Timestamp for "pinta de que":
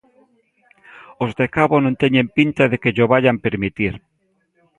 2.37-2.93